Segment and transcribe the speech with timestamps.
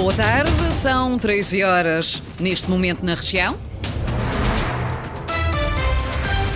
[0.00, 3.58] Boa tarde, são 13 horas neste momento na região.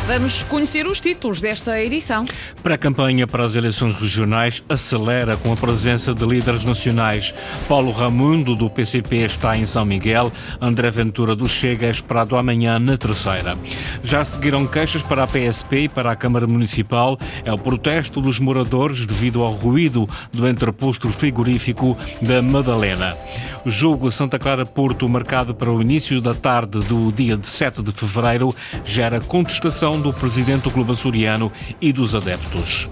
[0.07, 2.27] Vamos conhecer os títulos desta edição.
[2.63, 7.33] Para a campanha para as eleições regionais, acelera com a presença de líderes nacionais.
[7.67, 10.31] Paulo Ramundo, do PCP, está em São Miguel.
[10.61, 13.57] André Ventura, do Chega, é esperado amanhã na terceira.
[14.03, 17.19] Já seguiram queixas para a PSP e para a Câmara Municipal.
[17.43, 23.17] É o protesto dos moradores devido ao ruído do entreposto frigorífico da Madalena.
[23.65, 27.91] O jogo Santa Clara Porto, marcado para o início da tarde do dia 7 de
[27.91, 32.89] fevereiro, gera contestação do presidente do Clube Açoriano e dos adeptos.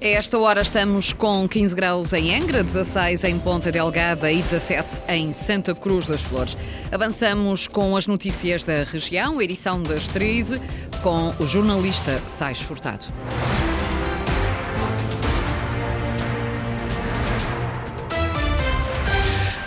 [0.00, 5.02] A esta hora estamos com 15 graus em Angra, 16 em Ponta Delgada e 17
[5.08, 6.56] em Santa Cruz das Flores.
[6.92, 10.60] Avançamos com as notícias da região, edição das 13,
[11.02, 13.06] com o jornalista Sais Furtado.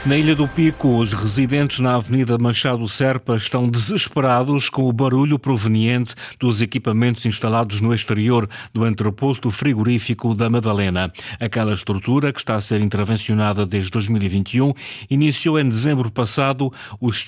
[0.05, 5.37] Na Ilha do Pico, os residentes na Avenida Machado Serpa estão desesperados com o barulho
[5.37, 11.11] proveniente dos equipamentos instalados no exterior do entreposto frigorífico da Madalena.
[11.37, 14.73] Aquela estrutura, que está a ser intervencionada desde 2021,
[15.09, 17.27] iniciou em dezembro passado os,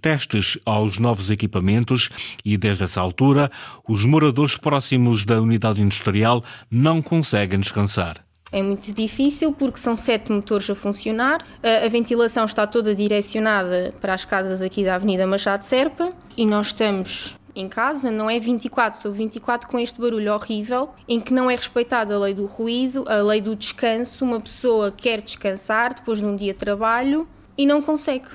[0.00, 2.08] testes aos novos equipamentos
[2.42, 3.50] e, desde essa altura,
[3.86, 8.27] os moradores próximos da unidade industrial não conseguem descansar.
[8.50, 13.94] É muito difícil porque são sete motores a funcionar, a, a, ventilação está toda direcionada
[14.00, 18.38] para as casas aqui da Avenida Machado Serpa e nós estamos em casa, não é
[18.38, 22.46] 24 sobre 24 com este barulho horrível, em que não é respeitada a lei do
[22.46, 24.24] ruído, a lei do descanso.
[24.24, 27.26] Uma pessoa quer descansar depois de um dia de trabalho
[27.58, 28.26] e não consegue.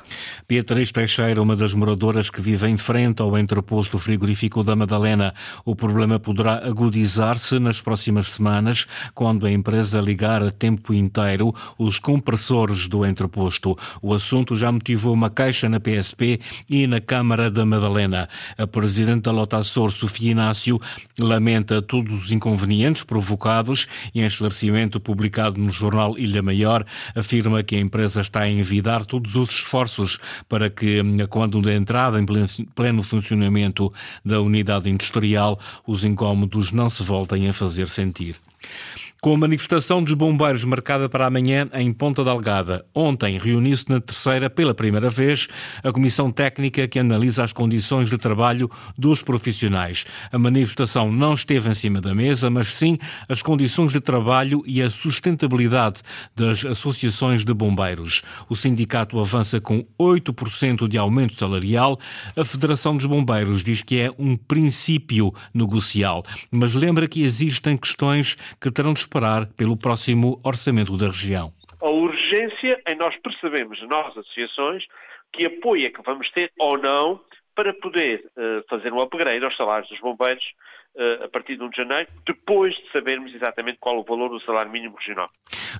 [0.47, 5.33] Beatriz Teixeira, uma das moradoras que vive em frente ao entreposto frigorífico da Madalena.
[5.63, 11.97] O problema poderá agudizar-se nas próximas semanas, quando a empresa ligar a tempo inteiro os
[11.97, 13.77] compressores do entreposto.
[14.01, 18.27] O assunto já motivou uma queixa na PSP e na Câmara da Madalena.
[18.57, 20.81] A presidente da Lotassor, Sofia Inácio,
[21.17, 26.85] lamenta todos os inconvenientes provocados e em esclarecimento publicado no jornal Ilha Maior,
[27.16, 30.19] afirma que a empresa está a envidar todos os esforços
[30.50, 32.25] para que, quando da entrada em
[32.74, 33.94] pleno funcionamento
[34.25, 38.38] da unidade industrial, os incômodos não se voltem a fazer sentir.
[39.23, 44.50] Com a manifestação dos bombeiros marcada para amanhã em Ponta Delgada, ontem reuniu-se na terceira,
[44.50, 45.47] pela primeira vez,
[45.81, 50.03] a Comissão Técnica que analisa as condições de trabalho dos profissionais.
[50.29, 52.97] A manifestação não esteve em cima da mesa, mas sim
[53.29, 56.01] as condições de trabalho e a sustentabilidade
[56.35, 58.23] das associações de bombeiros.
[58.50, 61.97] O sindicato avança com 8% de aumento salarial.
[62.35, 68.35] A Federação dos Bombeiros diz que é um princípio negocial, mas lembra que existem questões
[68.59, 71.53] que terão de esperar pelo próximo orçamento da região.
[71.79, 74.84] A urgência em nós percebemos, nós, associações,
[75.31, 77.22] que apoio é que vamos ter ou não
[77.56, 80.44] para poder uh, fazer um upgrade aos salários dos bombeiros
[81.23, 84.71] a partir de 1 de janeiro, depois de sabermos exatamente qual o valor do salário
[84.71, 85.29] mínimo regional.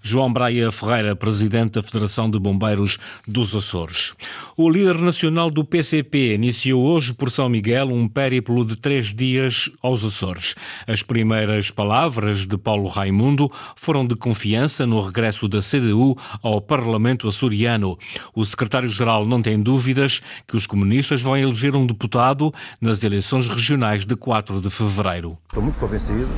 [0.02, 2.98] João Braia Ferreira, presidente da Federação de Bombeiros
[3.28, 4.14] dos Açores.
[4.58, 9.70] O líder nacional do PCP iniciou hoje por São Miguel um périplo de três dias
[9.84, 10.56] aos Açores.
[10.88, 17.28] As primeiras palavras de Paulo Raimundo foram de confiança no regresso da CDU ao Parlamento
[17.28, 17.98] açoriano.
[18.34, 22.52] O secretário-geral não tem dúvidas que os comunistas vão eleger um deputado
[22.82, 25.03] nas eleições regionais de 4 de fevereiro.
[25.50, 26.30] Estou muito convencido.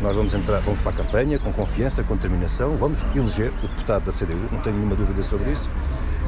[0.00, 2.74] Nós vamos entrar, vamos para a campanha com confiança, com determinação.
[2.76, 5.68] Vamos eleger o deputado da CDU, não tenho nenhuma dúvida sobre isso.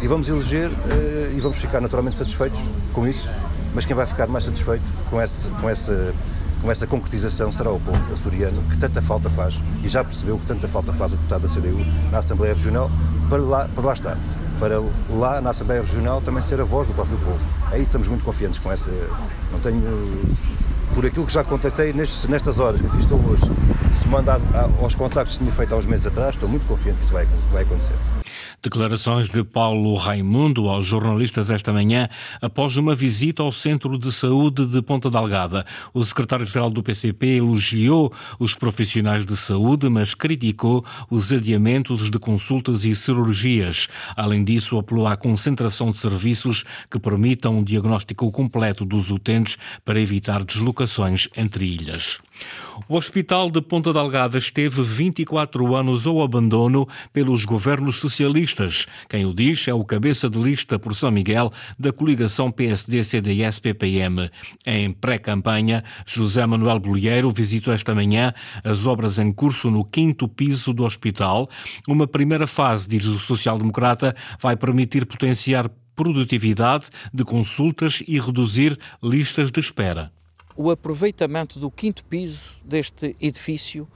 [0.03, 2.61] E vamos eleger uh, e vamos ficar naturalmente satisfeitos
[2.93, 3.27] com isso.
[3.75, 6.15] Mas quem vai ficar mais satisfeito com, esse, com, essa,
[6.61, 10.47] com essa concretização será o povo açoriano, que tanta falta faz, e já percebeu que
[10.47, 12.91] tanta falta faz o deputado da CDU na Assembleia Regional,
[13.29, 14.19] para lá, para lá estar.
[14.59, 17.41] Para lá, na Assembleia Regional, também ser a voz do próprio povo.
[17.71, 18.91] Aí estamos muito confiantes com essa.
[19.53, 19.83] Não tenho
[20.97, 23.43] por aquilo que já contatei nestes, nestas horas que aqui estou hoje,
[24.01, 24.41] se manda
[24.81, 27.27] aos contactos que tinha feito há uns meses atrás, estou muito confiante que isso vai,
[27.53, 27.95] vai acontecer.
[28.67, 32.09] Declarações de Paulo Raimundo aos jornalistas esta manhã
[32.43, 35.65] após uma visita ao Centro de Saúde de Ponta Delgada.
[35.95, 42.85] O secretário-geral do PCP elogiou os profissionais de saúde, mas criticou os adiamentos de consultas
[42.85, 43.87] e cirurgias.
[44.17, 50.01] Além disso, apelou à concentração de serviços que permitam um diagnóstico completo dos utentes para
[50.01, 52.19] evitar deslocações entre ilhas.
[52.89, 58.87] O Hospital de Ponta Delgada esteve 24 anos ao abandono pelos governos socialistas.
[59.09, 64.31] Quem o diz é o cabeça de lista por São Miguel da coligação PSD-CDS-PPM.
[64.65, 70.73] Em pré-campanha, José Manuel Bolheiro visitou esta manhã as obras em curso no quinto piso
[70.73, 71.49] do hospital.
[71.89, 79.51] Uma primeira fase, diz o social-democrata, vai permitir potenciar produtividade de consultas e reduzir listas
[79.51, 80.13] de espera
[80.57, 83.87] o aproveitamento do quinto piso deste edifício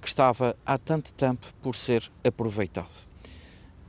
[0.00, 3.06] que estava há tanto tempo por ser aproveitado.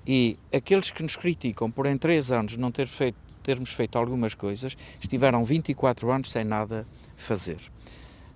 [0.05, 4.33] E aqueles que nos criticam por em três anos não ter feito, termos feito algumas
[4.33, 7.59] coisas, estiveram 24 anos sem nada fazer.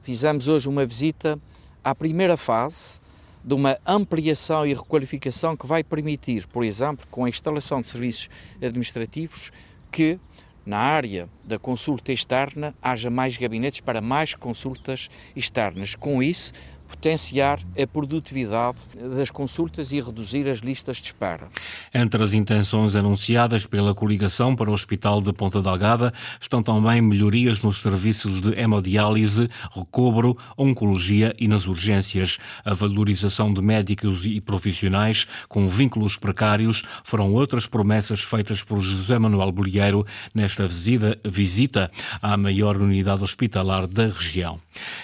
[0.02, 1.40] Fizemos hoje uma visita
[1.84, 3.00] à primeira fase
[3.44, 8.30] de uma ampliação e requalificação que vai permitir, por exemplo, com a instalação de serviços
[8.62, 9.52] administrativos,
[9.92, 10.20] que
[10.66, 15.96] na área da consulta externa haja mais gabinetes para mais consultas externas.
[15.96, 16.54] Com isso,
[16.94, 18.78] potenciar a produtividade
[19.18, 21.48] das consultas e reduzir as listas de espera.
[21.94, 27.62] Entre as intenções anunciadas pela coligação para o Hospital de Ponta Delgada estão também melhorias
[27.62, 32.38] nos serviços de hemodiálise, recobro, oncologia e nas urgências.
[32.64, 39.18] A valorização de médicos e profissionais com vínculos precários foram outras promessas feitas por José
[39.20, 41.92] Manuel Bolheiro nesta visita
[42.22, 44.60] à maior unidade hospitalar da região.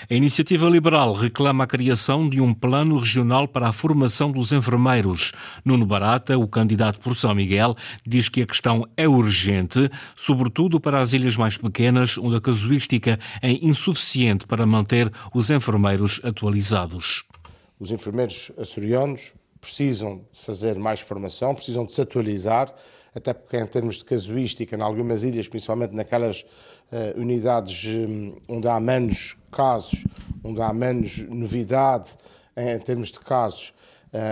[0.09, 5.31] A iniciativa liberal reclama a criação de um plano regional para a formação dos enfermeiros.
[5.63, 7.73] Nuno Barata, o candidato por São Miguel,
[8.05, 13.17] diz que a questão é urgente, sobretudo para as ilhas mais pequenas, onde a casuística
[13.41, 17.23] é insuficiente para manter os enfermeiros atualizados.
[17.79, 19.31] Os enfermeiros açorianos
[19.61, 22.75] precisam de fazer mais formação, precisam de se atualizar,
[23.15, 28.67] até porque em termos de casuística, em algumas ilhas, principalmente naquelas uh, unidades um, onde
[28.67, 30.03] há menos casos,
[30.43, 32.15] onde há menos novidade
[32.55, 33.73] em termos de casos,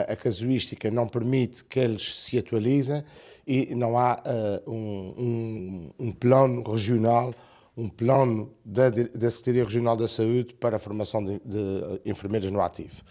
[0.07, 3.03] a casuística não permite que eles se atualizem
[3.47, 7.33] e não há uh, um, um, um, plano regional,
[7.77, 12.59] um plano da, da Secretaria Regional da Saúde para a formação de, de enfermeiras no
[12.59, 13.01] ativo.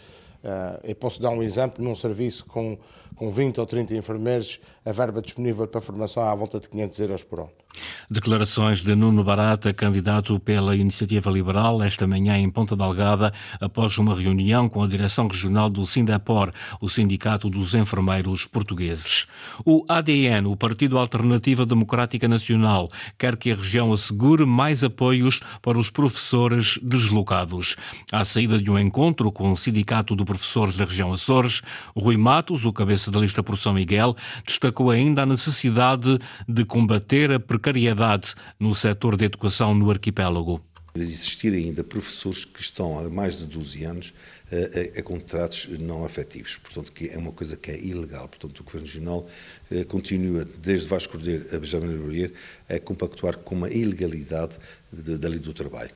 [0.45, 2.77] Uh, eu posso dar um exemplo, num serviço com,
[3.15, 7.01] com 20 ou 30 enfermeiros, a verba disponível para formação é à volta de 500
[7.01, 7.66] euros por ano.
[8.11, 14.15] Declarações de Nuno Barata, candidato pela Iniciativa Liberal, esta manhã em Ponta Delgada, após uma
[14.15, 19.27] reunião com a direção regional do Sindapor, o Sindicato dos Enfermeiros Portugueses.
[19.65, 25.79] O ADN, o Partido Alternativa Democrática Nacional, quer que a região assegure mais apoios para
[25.79, 27.77] os professores deslocados.
[28.13, 31.63] À saída de um encontro com o Sindicato de Professores da região Açores,
[31.97, 34.17] Rui Matos, o cabeça da lista por São Miguel,
[34.47, 40.61] destacou ainda a necessidade de combater a precariedade precariedade no setor da educação no arquipélago.
[40.95, 44.15] Existir ainda professores que estão há mais de 12 anos
[44.51, 48.27] a, a, a, contratos não afetivos, portanto, que é uma coisa que é ilegal.
[48.29, 49.27] Portanto, o Governo Regional
[49.71, 52.33] eh, continua, desde Vasco Cordeiro a Benjamin Laurier,
[52.69, 54.57] a compactuar com uma ilegalidade
[54.91, 55.91] da lei do trabalho.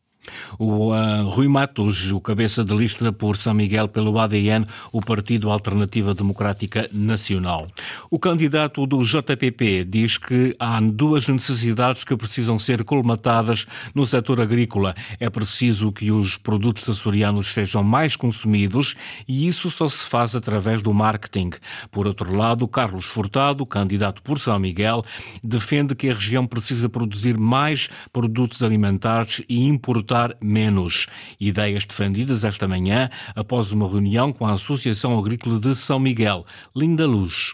[0.59, 5.51] O uh, Rui Matos, o cabeça de lista por São Miguel pelo ADN, o Partido
[5.51, 7.67] Alternativa Democrática Nacional.
[8.11, 14.41] O candidato do JPP diz que há duas necessidades que precisam ser colmatadas no setor
[14.41, 14.95] agrícola.
[15.19, 18.95] É preciso que os produtos açorianos sejam mais consumidos
[19.27, 21.51] e isso só se faz através do marketing.
[21.91, 25.05] Por outro lado, Carlos Furtado, candidato por São Miguel,
[25.43, 30.10] defende que a região precisa produzir mais produtos alimentares e importar
[30.41, 31.07] menos.
[31.39, 36.45] Ideias defendidas esta manhã após uma reunião com a Associação Agrícola de São Miguel.
[36.75, 37.53] Linda Luz.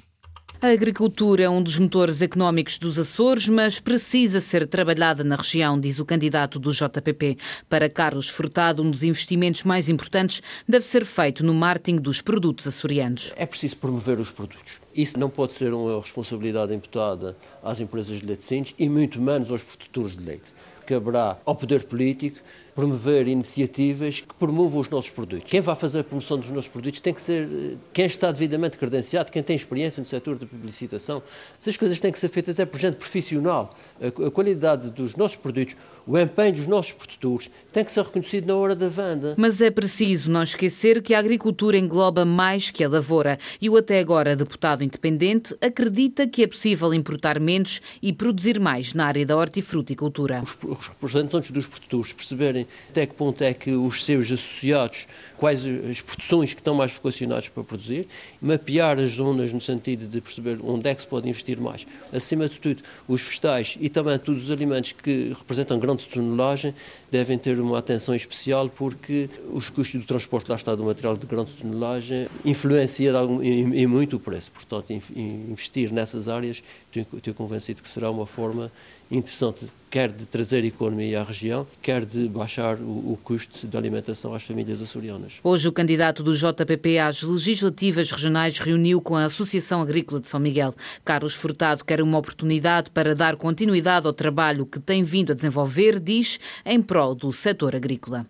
[0.61, 5.78] A agricultura é um dos motores económicos dos Açores, mas precisa ser trabalhada na região,
[5.78, 7.37] diz o candidato do JPP.
[7.69, 12.66] Para Carlos Furtado, um dos investimentos mais importantes deve ser feito no marketing dos produtos
[12.66, 13.35] açorianos.
[13.37, 14.80] É preciso promover os produtos.
[14.95, 19.61] Isso não pode ser uma responsabilidade imputada às empresas de leite e muito menos aos
[19.61, 20.54] produtores de leite
[20.87, 22.38] caberá ao poder político
[22.76, 25.50] promover iniciativas que promovam os nossos produtos.
[25.50, 28.76] Quem vai fazer a promoção dos nossos produtos tem que ser eh, quem está devidamente
[28.76, 31.23] credenciado, quem tem experiência no setor de publicitação.
[31.59, 33.75] Essas coisas têm que ser feitas é por gente profissional.
[33.99, 35.75] A, qualidade dos nossos produtos,
[36.06, 39.35] o empenho dos nossos produtores tem que ser reconhecido na hora da venda.
[39.38, 43.76] Mas é preciso não esquecer que a agricultura engloba mais que a lavoura e o
[43.78, 49.25] até agora deputado independente acredita que é possível importar menos e produzir mais na área
[49.25, 50.42] da hortifruticultura.
[50.42, 55.06] Os, os representantes dos produtores perceberem até que ponto é que os seus associados,
[55.37, 58.06] quais as produções que estão mais vocacionados para produzir,
[58.40, 61.87] mapear as zonas no sentido de perceber onde é que se pode investir mais.
[62.12, 66.75] Acima de tudo, os vegetais e também todos os alimentos que representam grande tonelagem
[67.11, 71.26] devem ter uma atenção especial porque os custos do transporte lá está do material de
[71.26, 74.50] grande tonelagem influencia em muito o preço.
[74.52, 76.62] Portanto, investir nessas áreas,
[76.94, 78.70] estou convencido que será uma forma
[79.10, 84.34] interessante quer de trazer economia à região, quer de baixar o, o custo de alimentação
[84.34, 85.40] às famílias açorianas.
[85.42, 90.40] Hoje, o candidato do JPP às legislativas regionais reuniu com a Associação Agrícola de São
[90.40, 90.75] Miguel.
[91.04, 96.00] Carlos Furtado quer uma oportunidade para dar continuidade ao trabalho que tem vindo a desenvolver,
[96.00, 98.26] diz, em prol do setor agrícola.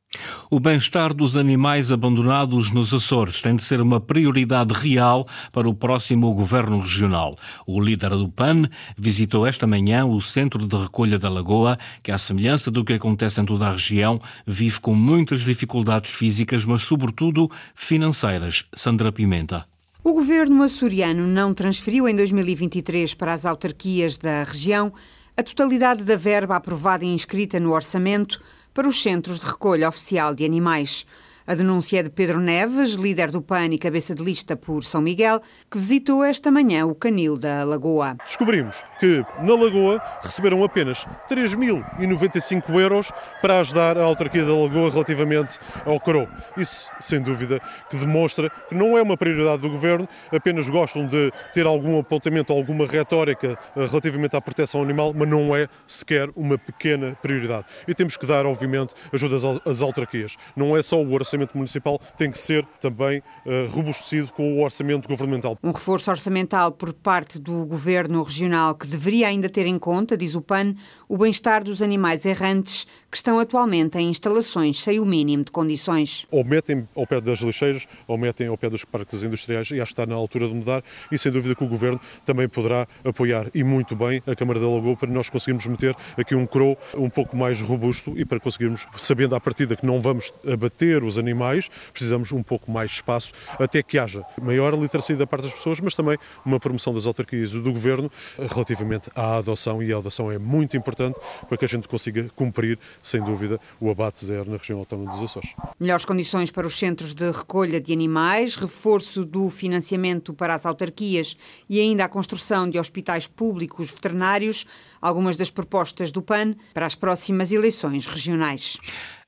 [0.51, 5.75] O bem-estar dos animais abandonados nos Açores tem de ser uma prioridade real para o
[5.75, 7.35] próximo governo regional.
[7.67, 12.11] O líder do PAN visitou esta manhã o Centro de Recolha da Lagoa Lagoa, que,
[12.11, 16.83] à semelhança do que acontece em toda a região, vive com muitas dificuldades físicas, mas
[16.83, 18.65] sobretudo financeiras.
[18.75, 19.65] Sandra Pimenta.
[20.03, 24.93] O governo açoriano não transferiu em 2023 para as autarquias da região
[25.37, 28.41] a totalidade da verba aprovada e inscrita no orçamento
[28.73, 31.07] para os centros de recolha oficial de animais.
[31.47, 35.01] A denúncia é de Pedro Neves, líder do PAN e cabeça de lista por São
[35.01, 38.17] Miguel, que visitou esta manhã o canil da Lagoa.
[38.27, 45.59] Descobrimos que na Lagoa receberam apenas 3.095 euros para ajudar a autarquia da Lagoa relativamente
[45.85, 46.29] ao coro.
[46.57, 47.61] Isso, sem dúvida,
[47.91, 52.53] que demonstra que não é uma prioridade do governo, apenas gostam de ter algum apontamento,
[52.53, 57.67] alguma retórica eh, relativamente à proteção animal, mas não é sequer uma pequena prioridade.
[57.87, 60.37] E temos que dar, obviamente, ajuda às autarquias.
[60.55, 65.09] Não é só o orçamento municipal tem que ser também uh, robustecido com o orçamento
[65.09, 65.59] governamental.
[65.63, 70.35] Um reforço orçamental por parte do governo regional que deveria ainda ter em conta, diz
[70.35, 70.75] o PAN,
[71.09, 76.27] o bem-estar dos animais errantes que estão atualmente em instalações sem o mínimo de condições.
[76.31, 79.95] Ou metem ao pé das lixeiras, ou metem ao pé dos parques industriais, e acho
[79.95, 83.49] que está na altura de mudar, e sem dúvida que o Governo também poderá apoiar,
[83.55, 87.09] e muito bem, a Câmara da Lagoa para nós conseguirmos meter aqui um CRO um
[87.09, 91.69] pouco mais robusto e para conseguirmos, sabendo à partida que não vamos abater os animais,
[91.93, 95.81] precisamos um pouco mais de espaço até que haja maior literacia da parte das pessoas,
[95.81, 98.76] mas também uma promoção das autarquias e do Governo relativamente
[99.15, 101.19] à adoção, e a adoção é muito importante
[101.49, 105.23] para que a gente consiga cumprir sem dúvida, o abate zero na região autónoma dos
[105.23, 105.51] Açores.
[105.79, 111.37] Melhores condições para os centros de recolha de animais, reforço do financiamento para as autarquias
[111.69, 114.67] e ainda a construção de hospitais públicos veterinários,
[115.01, 118.79] algumas das propostas do PAN para as próximas eleições regionais.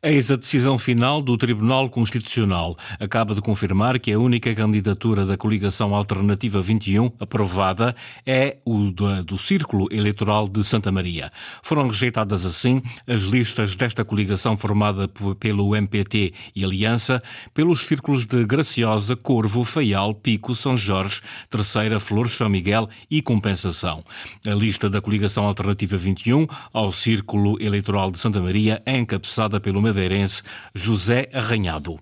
[0.00, 2.78] Eis a decisão final do Tribunal Constitucional.
[3.00, 9.24] Acaba de confirmar que a única candidatura da coligação Alternativa 21 aprovada é o do,
[9.24, 11.32] do Círculo Eleitoral de Santa Maria.
[11.64, 17.20] Foram rejeitadas assim as listas desta coligação formada pelo MPT e Aliança
[17.52, 24.04] pelos círculos de Graciosa, Corvo, Faial, Pico, São Jorge, Terceira, Flores, São Miguel e Compensação.
[24.46, 29.87] A lista da coligação Alternativa 21 ao Círculo Eleitoral de Santa Maria é encabeçada pelo
[29.88, 30.42] madeirense
[30.74, 31.98] José Arranhado.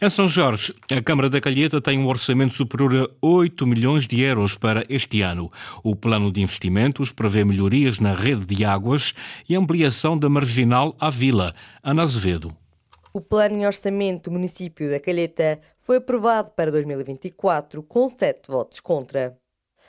[0.00, 4.20] Em São Jorge, a Câmara da Calheta tem um orçamento superior a 8 milhões de
[4.20, 5.50] euros para este ano.
[5.82, 9.14] O plano de investimentos prevê melhorias na rede de águas
[9.48, 11.54] e ampliação da marginal à vila.
[11.82, 12.50] Ana Azevedo.
[13.12, 18.78] O plano de orçamento do município da Calheta foi aprovado para 2024 com sete votos
[18.80, 19.36] contra.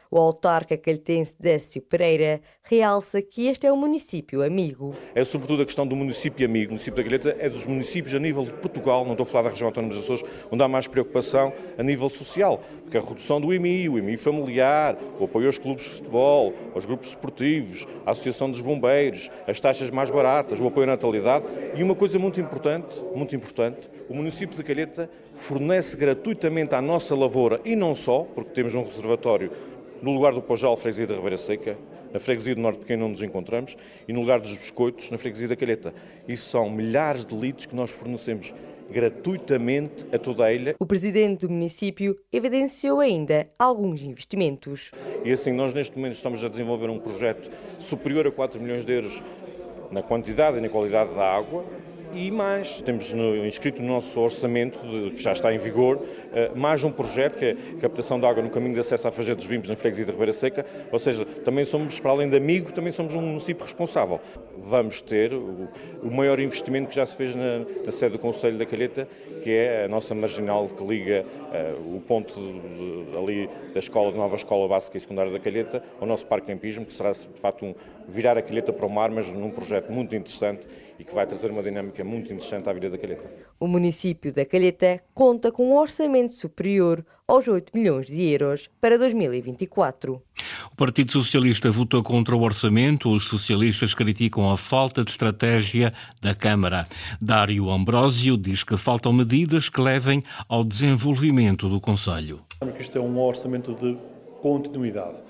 [0.09, 4.93] O autarca calhetense Décio Pereira realça que este é um município amigo.
[5.13, 6.69] É sobretudo a questão do município amigo.
[6.69, 9.43] O município da Calheta é dos municípios a nível de Portugal, não estou a falar
[9.43, 13.41] da região autónoma dos Açores, onde há mais preocupação a nível social, porque a redução
[13.41, 18.11] do IMI, o IMI familiar, o apoio aos clubes de futebol, aos grupos esportivos, a
[18.11, 21.45] Associação dos Bombeiros, as taxas mais baratas, o apoio à natalidade
[21.75, 27.15] e uma coisa muito importante, muito importante, o município de Calheta fornece gratuitamente à nossa
[27.15, 29.51] lavoura e não só, porque temos um reservatório
[30.01, 31.77] no lugar do Pojal, freguesia da Ribeira Seca,
[32.13, 33.75] na freguesia do Norte Pequeno, onde nos encontramos,
[34.07, 35.93] e no lugar dos biscoitos, na freguesia da Calheta.
[36.27, 38.53] Isso são milhares de litros que nós fornecemos
[38.89, 40.75] gratuitamente a toda a ilha.
[40.79, 44.91] O presidente do município evidenciou ainda alguns investimentos.
[45.23, 48.93] E assim, nós neste momento estamos a desenvolver um projeto superior a 4 milhões de
[48.93, 49.21] euros
[49.91, 51.65] na quantidade e na qualidade da água,
[52.13, 56.57] e mais, temos no, inscrito no nosso orçamento, de, que já está em vigor, uh,
[56.57, 59.45] mais um projeto que é captação de água no caminho de acesso à Fagé dos
[59.45, 62.91] Vimbos, na freguesia de Ribeira Seca, ou seja, também somos, para além de amigo, também
[62.91, 64.19] somos um município responsável.
[64.57, 65.67] Vamos ter o,
[66.03, 69.07] o maior investimento que já se fez na, na, sede do Conselho da Calheta,
[69.43, 74.11] que é a nossa marginal que liga uh, o ponto de, de, ali da escola,
[74.11, 77.39] da nova escola básica e secundária da Calheta, ao nosso parque campismo, que será de
[77.39, 77.75] facto um,
[78.07, 80.67] virar a Calheta para o mar, mas num projeto muito interessante
[80.99, 83.29] e que vai trazer uma dinâmica muito interessante à vida da Calheta.
[83.59, 88.97] O município da Calheta conta com um orçamento superior aos 8 milhões de euros para
[88.97, 90.21] 2024.
[90.71, 93.09] O Partido Socialista votou contra o orçamento.
[93.09, 96.87] Os socialistas criticam a falta de estratégia da Câmara.
[97.21, 102.39] Dário Ambrósio diz que faltam medidas que levem ao desenvolvimento do Conselho.
[102.79, 103.97] Isto é um orçamento de
[104.41, 105.21] continuidade.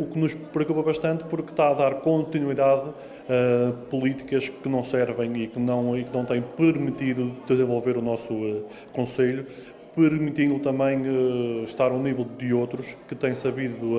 [0.00, 2.92] O que nos preocupa bastante porque está a dar continuidade
[3.28, 8.02] a políticas que não servem e que não, e que não têm permitido desenvolver o
[8.02, 9.46] nosso uh, Conselho,
[9.94, 11.02] permitindo também
[11.64, 13.96] estar ao nível de outros que têm sabido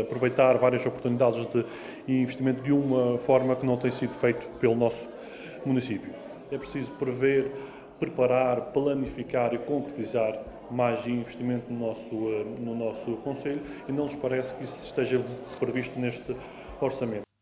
[0.00, 1.64] aproveitar várias oportunidades de
[2.08, 5.08] investimento de uma forma que não tem sido feito pelo nosso
[5.66, 6.12] município.
[6.52, 7.50] É preciso prever,
[7.98, 10.38] preparar, planificar e concretizar
[10.70, 15.22] mais investimento no nosso, uh, no nosso Conselho e não nos parece que isso esteja
[15.58, 16.36] previsto neste
[16.80, 17.33] orçamento.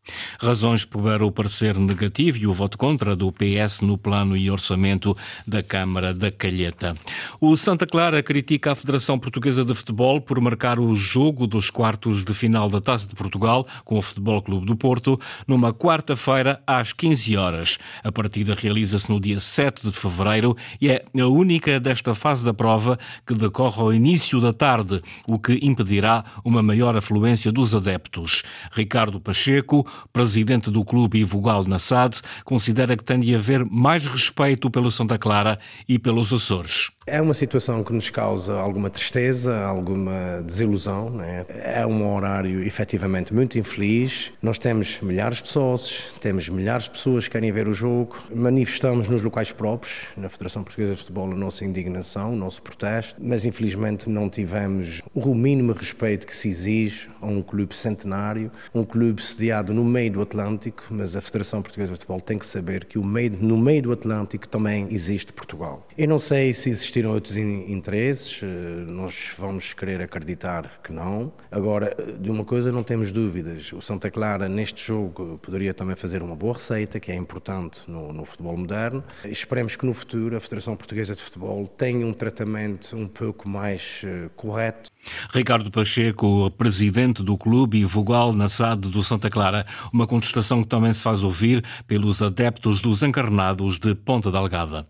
[0.43, 5.17] Razões para o parecer negativo e o voto contra do PS no plano e orçamento
[5.47, 6.95] da Câmara da Calheta.
[7.41, 12.25] O Santa Clara critica a Federação Portuguesa de Futebol por marcar o jogo dos quartos
[12.25, 16.93] de final da Taça de Portugal com o Futebol Clube do Porto numa quarta-feira às
[16.93, 17.79] 15 horas.
[18.03, 22.53] A partida realiza-se no dia 7 de fevereiro e é a única desta fase da
[22.53, 28.43] prova que decorre ao início da tarde, o que impedirá uma maior afluência dos adeptos.
[28.73, 34.07] Ricardo Pacheco, presidente presidente do clube Ivo Gal Nassad, considera que tem de haver mais
[34.07, 36.91] respeito pelo Santa Clara e pelos Açores.
[37.05, 41.11] É uma situação que nos causa alguma tristeza, alguma desilusão.
[41.11, 41.45] Né?
[41.49, 44.33] É um horário efetivamente muito infeliz.
[44.41, 48.17] Nós temos milhares de sócios, temos milhares de pessoas que querem ver o jogo.
[48.33, 53.17] Manifestamos nos locais próprios, na Federação Portuguesa de Futebol, a nossa indignação, o nosso protesto,
[53.19, 58.85] mas infelizmente não tivemos o mínimo respeito que se exige a um clube centenário, um
[58.85, 62.85] clube sediado no meio do Atlântico, mas a Federação Portuguesa de Futebol tem que saber
[62.85, 65.85] que meio, no meio do Atlântico também existe Portugal.
[65.99, 68.47] Eu não sei se existe existiram outros interesses, eh,
[68.87, 71.33] nós vamos querer acreditar que não.
[71.51, 76.23] Agora, de uma coisa não temos dúvidas, o Santa Clara neste jogo poderia também fazer
[76.23, 79.03] uma boa receita, que é importante no, no futebol moderno.
[79.25, 84.03] Esperemos que no futuro a Federação Portuguesa de Futebol tenha um tratamento um pouco mais
[84.05, 84.91] uh, correto.
[85.33, 90.69] Ricardo Pacheco, presidente do clube e vogal na SAD do Santa Clara, uma contestação que
[90.69, 94.87] também se faz ouvir pelos adeptos dos encarnados de Ponta Delgada.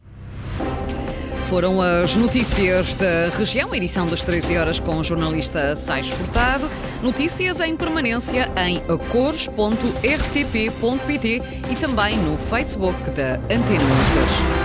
[1.52, 6.70] Foram as notícias da região, edição das 13 horas com o jornalista Sais Furtado.
[7.02, 9.52] Notícias em permanência em acores.rtp.pt
[11.70, 14.61] e também no Facebook da Antena Açores.